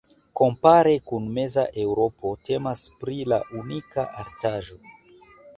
Kompare 0.39 0.93
kun 1.11 1.27
meza 1.35 1.65
Eŭropo 1.83 2.31
temas 2.49 2.87
pri 3.03 3.21
la 3.35 3.39
unika 3.61 4.11
artaĵo. 4.25 4.83